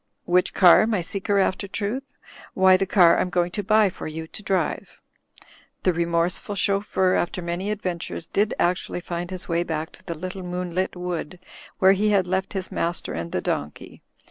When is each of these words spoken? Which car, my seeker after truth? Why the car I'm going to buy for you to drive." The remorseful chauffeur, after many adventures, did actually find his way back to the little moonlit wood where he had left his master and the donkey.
Which 0.25 0.55
car, 0.55 0.87
my 0.87 1.01
seeker 1.01 1.37
after 1.37 1.67
truth? 1.67 2.11
Why 2.55 2.75
the 2.75 2.87
car 2.87 3.19
I'm 3.19 3.29
going 3.29 3.51
to 3.51 3.61
buy 3.63 3.91
for 3.91 4.07
you 4.07 4.25
to 4.25 4.41
drive." 4.41 4.99
The 5.83 5.93
remorseful 5.93 6.55
chauffeur, 6.55 7.13
after 7.13 7.39
many 7.39 7.69
adventures, 7.69 8.25
did 8.25 8.55
actually 8.57 9.01
find 9.01 9.29
his 9.29 9.47
way 9.47 9.61
back 9.61 9.91
to 9.91 10.03
the 10.03 10.15
little 10.17 10.41
moonlit 10.41 10.95
wood 10.95 11.37
where 11.77 11.93
he 11.93 12.09
had 12.09 12.25
left 12.25 12.53
his 12.53 12.71
master 12.71 13.13
and 13.13 13.31
the 13.31 13.41
donkey. 13.41 14.01